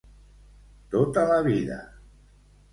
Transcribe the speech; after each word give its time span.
Tota 0.95 1.27
la 1.33 1.39
vida. 1.51 1.81